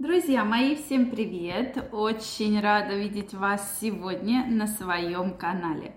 Друзья 0.00 0.44
мои, 0.44 0.74
всем 0.74 1.08
привет! 1.08 1.90
Очень 1.92 2.60
рада 2.60 2.96
видеть 2.96 3.32
вас 3.32 3.78
сегодня 3.80 4.44
на 4.44 4.66
своем 4.66 5.34
канале. 5.34 5.94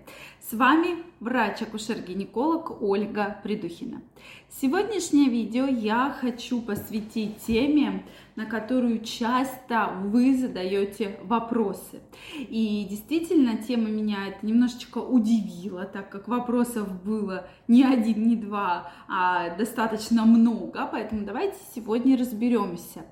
С 0.48 0.54
вами 0.54 1.04
врач-акушер-гинеколог 1.20 2.80
Ольга 2.80 3.38
Придухина. 3.42 4.00
Сегодняшнее 4.48 5.28
видео 5.28 5.66
я 5.66 6.16
хочу 6.18 6.62
посвятить 6.62 7.36
теме, 7.46 8.06
на 8.34 8.46
которую 8.46 9.04
часто 9.04 9.90
вы 10.04 10.34
задаете 10.34 11.20
вопросы. 11.24 12.00
И 12.34 12.86
действительно, 12.88 13.58
тема 13.58 13.88
меня 13.88 14.28
это 14.28 14.46
немножечко 14.46 14.98
удивила, 14.98 15.84
так 15.84 16.08
как 16.08 16.28
вопросов 16.28 17.02
было 17.02 17.46
не 17.66 17.84
один, 17.84 18.26
не 18.26 18.36
два, 18.36 18.90
а 19.06 19.54
достаточно 19.56 20.24
много, 20.24 20.88
поэтому 20.90 21.26
давайте 21.26 21.58
сегодня 21.74 22.16
разберемся. 22.16 23.04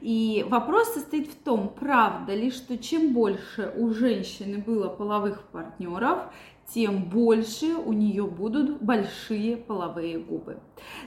И 0.00 0.46
вопрос 0.48 0.94
состоит 0.94 1.28
в 1.28 1.34
том, 1.34 1.68
правда 1.68 2.32
ли, 2.34 2.52
что 2.52 2.78
чем 2.78 3.12
больше 3.12 3.72
у 3.76 3.90
женщины 3.90 4.58
было 4.58 4.88
половых 4.88 5.42
партнеров, 5.48 6.32
тем 6.72 7.04
больше 7.04 7.74
у 7.74 7.92
нее 7.92 8.26
будут 8.26 8.82
большие 8.82 9.56
половые 9.56 10.18
губы. 10.18 10.60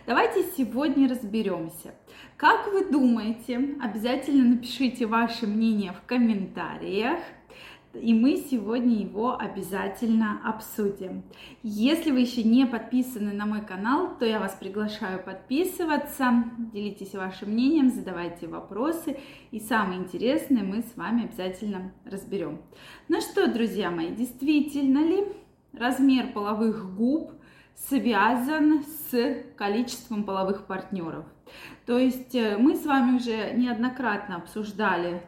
Давайте 0.06 0.44
сегодня 0.58 1.10
разберемся. 1.10 1.94
Как 2.38 2.72
вы 2.72 2.90
думаете, 2.90 3.76
обязательно 3.82 4.56
напишите 4.56 5.06
ваше 5.06 5.48
мнение 5.48 5.94
в 5.94 6.08
комментариях. 6.08 7.20
И 7.94 8.14
мы 8.14 8.38
сегодня 8.38 8.98
его 8.98 9.36
обязательно 9.36 10.40
обсудим. 10.48 11.24
Если 11.64 12.12
вы 12.12 12.20
еще 12.20 12.44
не 12.44 12.68
подписаны 12.68 13.34
на 13.34 13.48
мой 13.48 13.66
канал, 13.66 14.16
то 14.20 14.26
я 14.26 14.40
вас 14.40 14.56
приглашаю 14.60 15.24
подписываться, 15.24 16.46
делитесь 16.72 17.16
вашим 17.16 17.50
мнением, 17.50 17.90
задавайте 17.90 18.46
вопросы. 18.48 19.18
И 19.50 19.60
самое 19.60 20.00
интересное 20.00 20.62
мы 20.62 20.84
с 20.84 20.96
вами 20.96 21.24
обязательно 21.24 21.92
разберем. 22.06 22.62
Ну 23.08 23.22
что, 23.22 23.52
друзья 23.52 23.90
мои, 23.90 24.12
действительно 24.12 25.00
ли 25.00 25.26
размер 25.74 26.34
половых 26.34 26.96
губ 26.96 27.32
связан 27.76 28.84
с 28.84 29.44
количеством 29.56 30.24
половых 30.24 30.66
партнеров. 30.66 31.26
То 31.86 31.98
есть 31.98 32.36
э, 32.36 32.58
мы 32.58 32.76
с 32.76 32.86
вами 32.86 33.18
уже 33.18 33.54
неоднократно 33.54 34.36
обсуждали 34.36 35.24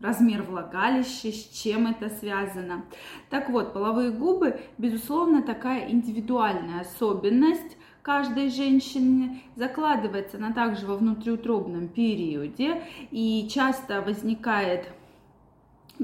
размер 0.00 0.42
влагалища, 0.42 1.32
с 1.32 1.48
чем 1.48 1.86
это 1.86 2.08
связано. 2.10 2.84
Так 3.30 3.48
вот, 3.50 3.72
половые 3.72 4.10
губы, 4.10 4.60
безусловно, 4.76 5.42
такая 5.42 5.88
индивидуальная 5.88 6.80
особенность 6.80 7.76
каждой 8.02 8.50
женщины, 8.50 9.42
закладывается 9.54 10.36
она 10.36 10.52
также 10.52 10.86
во 10.86 10.96
внутриутробном 10.96 11.88
периоде 11.88 12.82
и 13.12 13.48
часто 13.48 14.02
возникает 14.02 14.88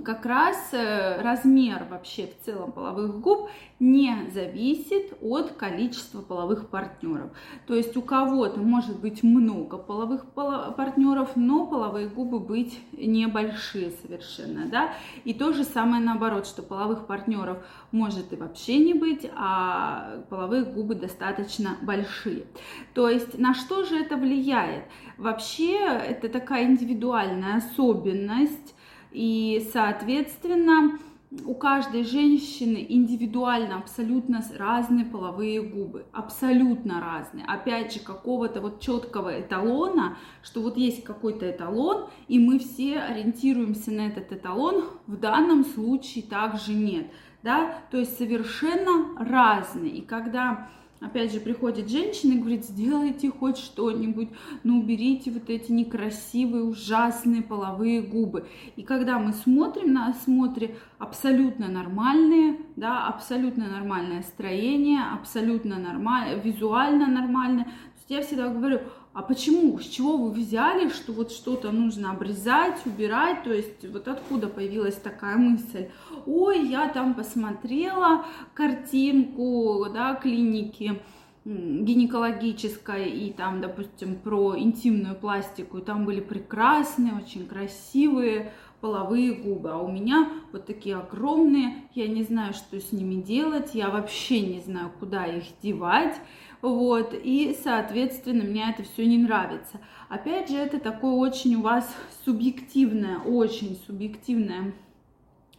как 0.00 0.26
раз 0.26 0.70
э, 0.72 1.20
размер 1.22 1.86
вообще 1.90 2.26
в 2.26 2.44
целом 2.44 2.72
половых 2.72 3.20
губ 3.20 3.50
не 3.80 4.28
зависит 4.32 5.16
от 5.20 5.52
количества 5.52 6.20
половых 6.20 6.68
партнеров. 6.68 7.30
То 7.66 7.74
есть 7.74 7.96
у 7.96 8.02
кого-то 8.02 8.60
может 8.60 8.98
быть 8.98 9.22
много 9.22 9.78
половых 9.78 10.26
партнеров, 10.32 11.30
но 11.36 11.66
половые 11.66 12.08
губы 12.08 12.40
быть 12.40 12.78
небольшие 12.92 13.92
совершенно, 14.02 14.66
да. 14.66 14.92
И 15.24 15.32
то 15.32 15.52
же 15.52 15.64
самое 15.64 16.02
наоборот, 16.02 16.46
что 16.46 16.62
половых 16.62 17.06
партнеров 17.06 17.58
может 17.92 18.32
и 18.32 18.36
вообще 18.36 18.78
не 18.78 18.94
быть, 18.94 19.30
а 19.36 20.22
половые 20.28 20.64
губы 20.64 20.94
достаточно 20.94 21.76
большие. 21.82 22.46
То 22.94 23.08
есть 23.08 23.38
на 23.38 23.54
что 23.54 23.84
же 23.84 23.96
это 23.96 24.16
влияет? 24.16 24.84
Вообще 25.16 25.76
это 25.76 26.28
такая 26.28 26.64
индивидуальная 26.64 27.56
особенность 27.56 28.74
и, 29.12 29.66
соответственно, 29.72 30.98
у 31.44 31.54
каждой 31.54 32.04
женщины 32.04 32.84
индивидуально 32.88 33.76
абсолютно 33.76 34.42
разные 34.56 35.04
половые 35.04 35.60
губы, 35.60 36.06
абсолютно 36.12 37.00
разные. 37.00 37.44
Опять 37.44 37.92
же, 37.92 38.00
какого-то 38.00 38.62
вот 38.62 38.80
четкого 38.80 39.40
эталона, 39.40 40.16
что 40.42 40.62
вот 40.62 40.78
есть 40.78 41.04
какой-то 41.04 41.50
эталон, 41.50 42.08
и 42.28 42.38
мы 42.38 42.58
все 42.58 42.98
ориентируемся 42.98 43.90
на 43.90 44.06
этот 44.06 44.32
эталон, 44.32 44.84
в 45.06 45.16
данном 45.16 45.64
случае 45.64 46.24
также 46.24 46.72
нет. 46.72 47.10
Да? 47.42 47.74
То 47.90 47.98
есть 47.98 48.16
совершенно 48.16 49.14
разные. 49.18 49.90
И 49.90 50.00
когда 50.00 50.68
Опять 51.00 51.32
же, 51.32 51.38
приходит 51.38 51.88
женщина 51.88 52.32
и 52.32 52.38
говорит, 52.38 52.64
сделайте 52.64 53.30
хоть 53.30 53.56
что-нибудь, 53.56 54.30
ну 54.64 54.80
уберите 54.80 55.30
вот 55.30 55.48
эти 55.48 55.70
некрасивые, 55.70 56.64
ужасные 56.64 57.42
половые 57.42 58.02
губы. 58.02 58.48
И 58.74 58.82
когда 58.82 59.20
мы 59.20 59.32
смотрим 59.32 59.92
на 59.92 60.08
осмотре, 60.08 60.74
абсолютно 60.98 61.68
нормальные, 61.68 62.58
да, 62.74 63.06
абсолютно 63.06 63.68
нормальное 63.68 64.22
строение, 64.22 65.02
абсолютно 65.12 65.78
нормально, 65.78 66.40
визуально 66.40 67.06
нормальное. 67.06 67.68
Я 68.08 68.22
всегда 68.22 68.48
говорю, 68.48 68.80
а 69.12 69.22
почему, 69.22 69.78
с 69.78 69.84
чего 69.86 70.16
вы 70.16 70.30
взяли, 70.30 70.90
что 70.90 71.12
вот 71.12 71.32
что-то 71.32 71.72
нужно 71.72 72.12
обрезать, 72.12 72.76
убирать, 72.86 73.42
то 73.42 73.52
есть 73.52 73.84
вот 73.90 74.06
откуда 74.06 74.48
появилась 74.48 74.96
такая 74.96 75.36
мысль, 75.36 75.88
ой, 76.26 76.68
я 76.68 76.88
там 76.88 77.14
посмотрела 77.14 78.24
картинку, 78.54 79.86
да, 79.92 80.14
клиники, 80.14 81.00
гинекологической 81.44 83.08
и 83.08 83.32
там, 83.32 83.60
допустим, 83.60 84.16
про 84.16 84.58
интимную 84.58 85.16
пластику, 85.16 85.78
и 85.78 85.82
там 85.82 86.04
были 86.04 86.20
прекрасные, 86.20 87.14
очень 87.14 87.46
красивые 87.46 88.52
половые 88.80 89.32
губы, 89.32 89.70
а 89.70 89.78
у 89.78 89.90
меня 89.90 90.28
вот 90.52 90.66
такие 90.66 90.96
огромные, 90.96 91.88
я 91.94 92.06
не 92.06 92.22
знаю, 92.22 92.52
что 92.54 92.78
с 92.78 92.92
ними 92.92 93.20
делать, 93.20 93.74
я 93.74 93.90
вообще 93.90 94.40
не 94.40 94.60
знаю, 94.60 94.92
куда 95.00 95.26
их 95.26 95.44
девать, 95.62 96.14
вот, 96.60 97.14
и, 97.14 97.56
соответственно, 97.62 98.44
мне 98.44 98.70
это 98.70 98.82
все 98.82 99.06
не 99.06 99.18
нравится. 99.18 99.80
Опять 100.08 100.48
же, 100.50 100.56
это 100.56 100.80
такое 100.80 101.12
очень 101.12 101.54
у 101.56 101.62
вас 101.62 101.88
субъективное, 102.24 103.18
очень 103.18 103.78
субъективное 103.86 104.74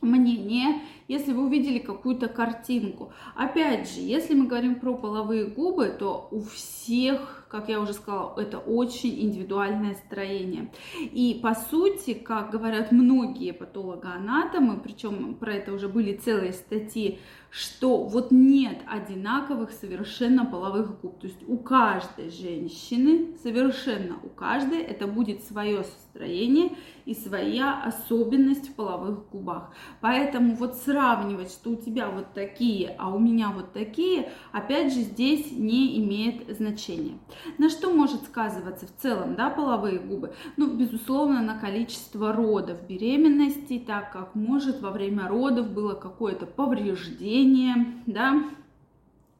мнение, 0.02 0.82
если 1.08 1.34
вы 1.34 1.46
увидели 1.46 1.80
какую-то 1.80 2.28
картинку. 2.28 3.14
Опять 3.36 3.90
же, 3.90 4.02
если 4.02 4.34
мы 4.34 4.48
говорим 4.48 4.80
про 4.80 4.94
половые 4.96 5.46
губы, 5.46 5.96
то 5.98 6.28
у 6.32 6.42
всех 6.42 7.39
как 7.50 7.68
я 7.68 7.82
уже 7.82 7.94
сказала, 7.94 8.40
это 8.40 8.60
очень 8.60 9.20
индивидуальное 9.22 9.96
строение. 9.96 10.72
И 11.00 11.40
по 11.42 11.56
сути, 11.56 12.14
как 12.14 12.52
говорят 12.52 12.92
многие 12.92 13.54
патологоанатомы, 13.54 14.80
причем 14.80 15.34
про 15.36 15.56
это 15.56 15.74
уже 15.74 15.88
были 15.88 16.16
целые 16.16 16.54
статьи, 16.54 17.20
что 17.52 18.04
вот 18.04 18.32
нет 18.32 18.78
одинаковых 18.88 19.72
совершенно 19.72 20.46
половых 20.46 21.02
губ. 21.02 21.20
То 21.20 21.28
есть 21.28 21.42
у 21.48 21.58
каждой 21.58 22.30
женщины, 22.30 23.36
совершенно 23.42 24.18
у 24.24 24.30
каждой, 24.30 24.82
это 24.82 25.08
будет 25.08 25.44
свое 25.44 25.84
строение 25.84 26.76
и 27.06 27.16
своя 27.16 27.82
особенность 27.84 28.70
в 28.70 28.76
половых 28.76 29.30
губах. 29.30 29.74
Поэтому 30.00 30.56
вот 30.56 30.76
сравнивать, 30.76 31.52
что 31.52 31.72
у 31.72 31.76
тебя 31.76 32.10
вот 32.10 32.34
такие, 32.34 32.96
а 33.00 33.10
у 33.10 33.18
меня 33.18 33.50
вот 33.50 33.74
такие, 33.74 34.32
опять 34.52 34.94
же, 34.94 35.00
здесь 35.02 35.52
не 35.52 35.98
имеет 36.00 36.56
значения. 36.56 37.18
На 37.58 37.70
что 37.70 37.92
может 37.92 38.24
сказываться 38.26 38.88
в 38.88 39.02
целом, 39.02 39.36
да, 39.36 39.50
половые 39.50 40.00
губы? 40.00 40.34
Ну, 40.58 40.68
безусловно, 40.68 41.42
на 41.42 41.58
количество 41.60 42.34
родов 42.34 42.78
беременности, 42.88 43.84
так 43.86 44.12
как 44.12 44.36
может 44.36 44.82
во 44.82 44.92
время 44.92 45.28
родов 45.28 45.72
было 45.72 45.94
какое-то 45.94 46.46
повреждение, 46.46 48.02
да, 48.06 48.44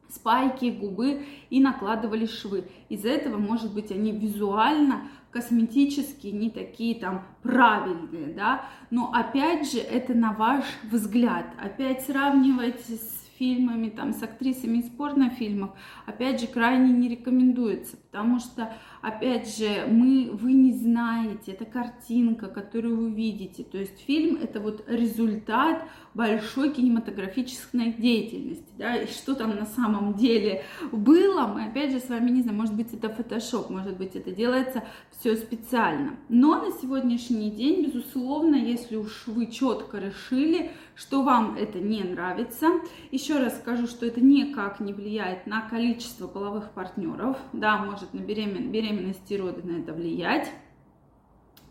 спайки, 0.08 0.70
губы 0.70 1.24
и 1.50 1.60
накладывали 1.60 2.26
швы. 2.26 2.64
Из-за 2.88 3.08
этого, 3.08 3.38
может 3.38 3.72
быть, 3.72 3.90
они 3.90 4.12
визуально, 4.12 5.02
косметически 5.30 6.26
не 6.26 6.50
такие 6.50 6.98
там 6.98 7.24
правильные, 7.42 8.34
да, 8.34 8.64
но 8.90 9.12
опять 9.14 9.70
же 9.70 9.78
это 9.78 10.12
на 10.12 10.32
ваш 10.32 10.64
взгляд. 10.90 11.46
Опять 11.62 12.04
сравнивайте 12.04 12.94
с 12.94 13.19
фильмами, 13.40 13.88
там, 13.88 14.12
с 14.12 14.22
актрисами 14.22 14.78
из 14.78 14.90
порнофильмов, 14.90 15.70
опять 16.04 16.42
же, 16.42 16.46
крайне 16.46 16.92
не 16.92 17.08
рекомендуется, 17.08 17.96
потому 17.96 18.38
что, 18.38 18.70
опять 19.00 19.56
же, 19.56 19.86
мы, 19.88 20.30
вы 20.30 20.52
не 20.52 20.72
знаете, 20.72 21.52
это 21.52 21.64
картинка, 21.64 22.48
которую 22.48 22.98
вы 22.98 23.10
видите, 23.10 23.64
то 23.64 23.78
есть 23.78 23.98
фильм 24.06 24.36
это 24.42 24.60
вот 24.60 24.84
результат 24.86 25.84
большой 26.12 26.74
кинематографической 26.74 27.94
деятельности, 27.94 28.72
да, 28.76 28.96
и 28.96 29.06
что 29.06 29.34
там 29.34 29.56
на 29.56 29.64
самом 29.64 30.14
деле 30.14 30.64
было, 30.92 31.46
мы 31.46 31.64
опять 31.64 31.92
же 31.92 32.00
с 32.00 32.10
вами 32.10 32.30
не 32.30 32.42
знаем, 32.42 32.58
может 32.58 32.76
быть 32.76 32.92
это 32.92 33.08
фотошоп, 33.08 33.70
может 33.70 33.96
быть 33.96 34.16
это 34.16 34.32
делается 34.32 34.84
все 35.18 35.34
специально, 35.36 36.16
но 36.28 36.62
на 36.62 36.72
сегодняшний 36.72 37.50
день, 37.50 37.86
безусловно, 37.86 38.56
если 38.56 38.96
уж 38.96 39.26
вы 39.28 39.46
четко 39.46 39.96
решили, 39.98 40.72
что 41.00 41.22
вам 41.22 41.56
это 41.56 41.78
не 41.78 42.02
нравится. 42.02 42.66
Еще 43.10 43.29
раз 43.38 43.58
скажу, 43.58 43.86
что 43.86 44.06
это 44.06 44.20
никак 44.20 44.80
не 44.80 44.92
влияет 44.92 45.46
на 45.46 45.62
количество 45.62 46.26
половых 46.26 46.70
партнеров. 46.70 47.36
Да, 47.52 47.78
может 47.78 48.12
на 48.14 48.20
беремен... 48.20 48.70
беременность 48.70 49.30
и 49.30 49.36
роды 49.36 49.62
на 49.62 49.78
это 49.78 49.92
влиять. 49.92 50.50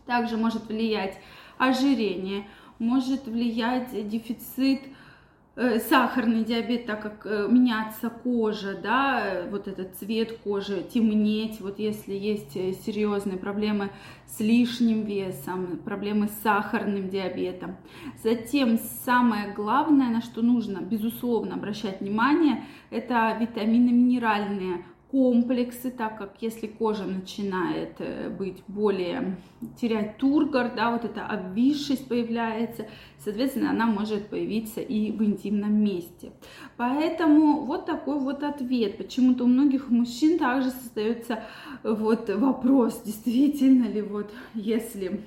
Также 0.06 0.36
может 0.36 0.66
влиять 0.66 1.18
ожирение, 1.58 2.46
может 2.78 3.26
влиять 3.26 4.08
дефицит 4.08 4.80
Э, 4.84 5.09
сахарный 5.56 6.44
диабет, 6.44 6.86
так 6.86 7.02
как 7.02 7.26
э, 7.26 7.48
меняться 7.50 8.08
кожа, 8.08 8.78
да, 8.80 9.20
э, 9.24 9.50
вот 9.50 9.68
этот 9.68 9.96
цвет 9.96 10.38
кожи, 10.38 10.82
темнеть, 10.82 11.60
вот 11.60 11.78
если 11.78 12.14
есть 12.14 12.52
серьезные 12.52 13.36
проблемы 13.36 13.90
с 14.26 14.40
лишним 14.40 15.02
весом, 15.02 15.78
проблемы 15.84 16.28
с 16.28 16.42
сахарным 16.42 17.08
диабетом. 17.08 17.76
Затем 18.22 18.78
самое 19.04 19.52
главное, 19.52 20.08
на 20.08 20.22
что 20.22 20.40
нужно, 20.40 20.78
безусловно, 20.78 21.56
обращать 21.56 22.00
внимание, 22.00 22.64
это 22.90 23.36
витамины 23.38 23.90
минеральные, 23.90 24.84
комплексы, 25.10 25.90
так 25.90 26.18
как 26.18 26.34
если 26.40 26.66
кожа 26.66 27.04
начинает 27.04 27.96
э, 27.98 28.28
быть 28.30 28.62
более, 28.68 29.36
терять 29.80 30.18
тургор, 30.18 30.72
да, 30.74 30.92
вот 30.92 31.04
эта 31.04 31.26
обвисшесть 31.26 32.06
появляется, 32.08 32.86
соответственно, 33.18 33.70
она 33.70 33.86
может 33.86 34.28
появиться 34.28 34.80
и 34.80 35.10
в 35.10 35.22
интимном 35.24 35.74
месте. 35.74 36.32
Поэтому 36.76 37.64
вот 37.64 37.86
такой 37.86 38.20
вот 38.20 38.42
ответ. 38.42 38.98
Почему-то 38.98 39.44
у 39.44 39.48
многих 39.48 39.90
мужчин 39.90 40.38
также 40.38 40.70
создается 40.70 41.42
вот 41.82 42.30
вопрос, 42.30 43.02
действительно 43.04 43.84
ли 43.84 44.02
вот 44.02 44.30
если 44.54 45.20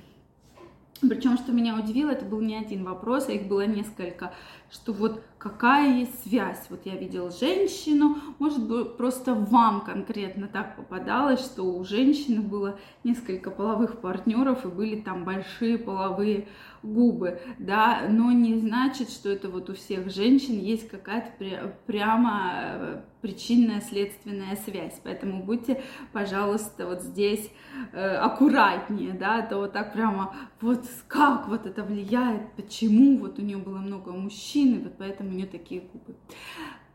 причем, 1.08 1.36
что 1.36 1.52
меня 1.52 1.76
удивило, 1.78 2.10
это 2.10 2.24
был 2.24 2.40
не 2.40 2.56
один 2.56 2.84
вопрос, 2.84 3.28
а 3.28 3.32
их 3.32 3.46
было 3.46 3.66
несколько, 3.66 4.32
что 4.70 4.92
вот 4.92 5.22
какая 5.44 5.98
есть 5.98 6.24
связь. 6.24 6.64
Вот 6.70 6.86
я 6.86 6.96
видел 6.96 7.30
женщину, 7.30 8.16
может 8.38 8.66
быть, 8.66 8.96
просто 8.96 9.34
вам 9.34 9.82
конкретно 9.82 10.48
так 10.48 10.74
попадалось, 10.74 11.40
что 11.40 11.64
у 11.64 11.84
женщины 11.84 12.40
было 12.40 12.78
несколько 13.04 13.50
половых 13.50 14.00
партнеров 14.00 14.64
и 14.64 14.68
были 14.68 15.02
там 15.02 15.24
большие 15.24 15.76
половые 15.76 16.48
губы, 16.84 17.40
да, 17.58 18.02
но 18.08 18.30
не 18.30 18.58
значит, 18.58 19.10
что 19.10 19.30
это 19.30 19.48
вот 19.48 19.70
у 19.70 19.74
всех 19.74 20.10
женщин 20.10 20.58
есть 20.58 20.88
какая-то 20.88 21.74
прямо 21.86 22.52
э, 22.54 23.00
причинная 23.22 23.80
следственная 23.80 24.56
связь, 24.56 25.00
поэтому 25.02 25.42
будьте, 25.42 25.82
пожалуйста, 26.12 26.86
вот 26.86 27.00
здесь 27.00 27.50
э, 27.92 28.16
аккуратнее, 28.16 29.14
да, 29.14 29.40
то 29.40 29.56
вот 29.56 29.72
так 29.72 29.94
прямо 29.94 30.34
вот 30.60 30.84
как 31.08 31.48
вот 31.48 31.66
это 31.66 31.82
влияет, 31.82 32.52
почему 32.52 33.16
вот 33.16 33.38
у 33.38 33.42
нее 33.42 33.56
было 33.56 33.78
много 33.78 34.12
мужчин, 34.12 34.74
и 34.74 34.82
вот 34.82 34.98
поэтому 34.98 35.30
нее 35.34 35.46
такие 35.46 35.82
губы. 35.82 36.14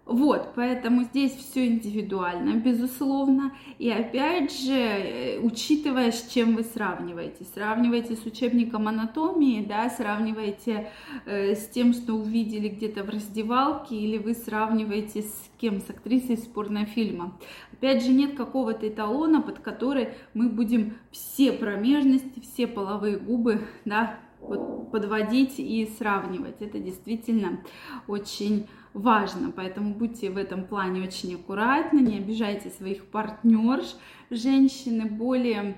Вот, 0.09 0.53
поэтому 0.55 1.03
здесь 1.03 1.33
все 1.33 1.67
индивидуально, 1.67 2.55
безусловно. 2.55 3.53
И 3.77 3.91
опять 3.91 4.51
же, 4.51 4.73
э, 4.73 5.39
учитывая, 5.39 6.11
с 6.11 6.27
чем 6.27 6.55
вы 6.55 6.63
сравниваете. 6.63 7.45
Сравнивайте 7.53 8.15
с 8.15 8.25
учебником 8.25 8.87
анатомии, 8.87 9.63
да, 9.63 9.87
сравнивайте 9.91 10.89
э, 11.27 11.53
с 11.53 11.69
тем, 11.69 11.93
что 11.93 12.15
увидели 12.15 12.69
где-то 12.69 13.03
в 13.03 13.09
раздевалке, 13.09 13.95
или 13.95 14.17
вы 14.17 14.33
сравниваете 14.33 15.21
с 15.21 15.51
кем? 15.61 15.79
С 15.79 15.91
актрисой 15.91 16.37
из 16.37 16.47
порнофильма. 16.47 17.37
Опять 17.71 18.03
же, 18.03 18.11
нет 18.11 18.33
какого-то 18.33 18.87
эталона, 18.87 19.43
под 19.43 19.59
который 19.59 20.09
мы 20.33 20.49
будем 20.49 20.95
все 21.11 21.51
промежности, 21.51 22.39
все 22.39 22.65
половые 22.65 23.19
губы, 23.19 23.61
да, 23.85 24.17
вот 24.39 24.91
подводить 24.91 25.59
и 25.59 25.89
сравнивать. 25.97 26.61
Это 26.61 26.79
действительно 26.79 27.59
очень 28.07 28.67
важно, 28.93 29.51
поэтому 29.51 29.93
будьте 29.93 30.29
в 30.29 30.37
этом 30.37 30.65
плане 30.65 31.03
очень 31.03 31.35
аккуратны, 31.35 31.99
не 31.99 32.17
обижайте 32.17 32.69
своих 32.69 33.05
партнерш. 33.05 33.95
Женщины 34.29 35.05
более 35.05 35.77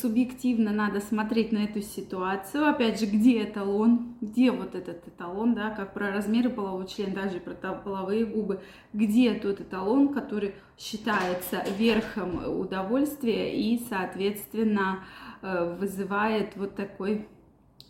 субъективно 0.00 0.72
надо 0.72 1.00
смотреть 1.00 1.52
на 1.52 1.58
эту 1.58 1.82
ситуацию. 1.82 2.68
Опять 2.68 2.98
же, 2.98 3.06
где 3.06 3.44
эталон, 3.44 4.16
где 4.20 4.50
вот 4.50 4.74
этот 4.74 5.06
эталон, 5.06 5.54
да, 5.54 5.70
как 5.70 5.94
про 5.94 6.10
размеры 6.10 6.50
полового 6.50 6.86
члена, 6.86 7.14
даже 7.14 7.38
про 7.38 7.54
половые 7.54 8.26
губы, 8.26 8.60
где 8.92 9.34
тот 9.34 9.60
эталон, 9.60 10.08
который 10.12 10.54
считается 10.76 11.62
верхом 11.78 12.58
удовольствия 12.58 13.56
и, 13.56 13.80
соответственно, 13.88 15.04
э, 15.42 15.76
вызывает 15.78 16.56
вот 16.56 16.74
такой 16.74 17.28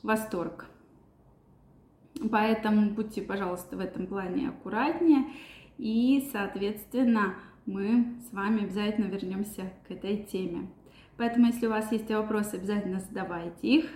восторг. 0.02 0.66
Поэтому 2.30 2.90
будьте, 2.90 3.22
пожалуйста, 3.22 3.76
в 3.76 3.80
этом 3.80 4.06
плане 4.06 4.48
аккуратнее. 4.48 5.26
И, 5.78 6.28
соответственно, 6.32 7.34
мы 7.66 8.16
с 8.28 8.32
вами 8.32 8.64
обязательно 8.64 9.06
вернемся 9.06 9.72
к 9.86 9.90
этой 9.90 10.24
теме. 10.24 10.68
Поэтому, 11.16 11.46
если 11.46 11.66
у 11.66 11.70
вас 11.70 11.92
есть 11.92 12.10
вопросы, 12.10 12.54
обязательно 12.54 13.00
задавайте 13.00 13.68
их. 13.68 13.90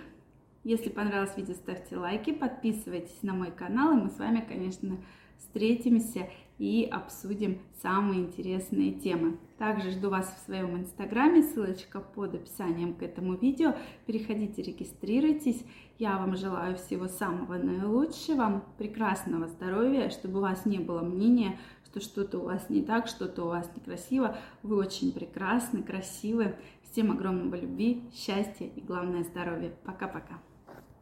Если 0.63 0.89
понравилось 0.89 1.35
видео, 1.35 1.53
ставьте 1.55 1.97
лайки, 1.97 2.31
подписывайтесь 2.31 3.21
на 3.21 3.33
мой 3.33 3.51
канал, 3.51 3.97
и 3.97 4.01
мы 4.01 4.09
с 4.09 4.17
вами, 4.17 4.45
конечно, 4.47 4.97
встретимся 5.37 6.29
и 6.57 6.87
обсудим 6.89 7.59
самые 7.81 8.21
интересные 8.21 8.91
темы. 8.91 9.37
Также 9.57 9.91
жду 9.91 10.09
вас 10.09 10.33
в 10.33 10.45
своем 10.45 10.77
инстаграме, 10.77 11.43
ссылочка 11.43 11.99
под 11.99 12.35
описанием 12.35 12.93
к 12.93 13.03
этому 13.03 13.35
видео. 13.35 13.75
Переходите, 14.05 14.61
регистрируйтесь. 14.61 15.63
Я 15.99 16.17
вам 16.17 16.35
желаю 16.35 16.75
всего 16.77 17.07
самого 17.07 17.55
наилучшего, 17.55 18.63
прекрасного 18.77 19.47
здоровья, 19.47 20.09
чтобы 20.09 20.39
у 20.39 20.41
вас 20.41 20.65
не 20.65 20.79
было 20.79 21.01
мнения, 21.01 21.59
что 21.85 21.99
что-то 21.99 22.39
у 22.39 22.45
вас 22.45 22.69
не 22.69 22.81
так, 22.81 23.07
что-то 23.07 23.43
у 23.43 23.47
вас 23.47 23.69
некрасиво. 23.75 24.37
Вы 24.63 24.77
очень 24.77 25.11
прекрасны, 25.11 25.83
красивы. 25.83 26.55
Всем 26.91 27.11
огромного 27.11 27.55
любви, 27.55 28.03
счастья 28.13 28.65
и 28.65 28.81
главное 28.81 29.23
здоровья. 29.23 29.73
Пока-пока. 29.83 30.39